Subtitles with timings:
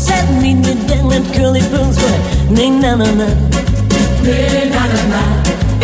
[0.00, 2.18] set said meet me down at Curly bones but
[2.50, 3.28] ning na na na.
[4.24, 5.22] na na na.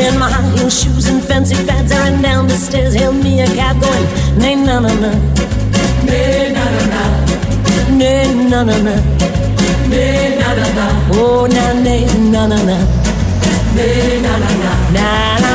[0.05, 3.41] In my high heel shoes and fancy fads, I ran down the stairs, hailed me
[3.41, 4.07] a cab going,
[4.39, 5.11] ning na na na.
[6.09, 7.03] Ning na na na.
[8.01, 8.95] Na na na.
[9.93, 10.87] Na na na.
[11.13, 11.95] Oh na na
[12.33, 12.77] na na.
[13.77, 13.87] Na
[14.25, 14.73] na na.
[14.97, 15.09] Na
[15.45, 15.46] na